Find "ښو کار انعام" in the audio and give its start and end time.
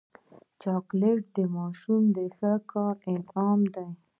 2.35-3.59